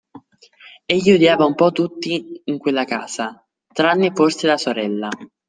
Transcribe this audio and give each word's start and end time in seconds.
Egli 0.93 1.11
odiava 1.11 1.45
un 1.45 1.53
po' 1.53 1.71
tutti 1.71 2.41
in 2.45 2.57
quella 2.57 2.85
casa, 2.85 3.45
tranne 3.71 4.09
forse 4.15 4.47
la 4.47 4.57
sorella. 4.57 5.09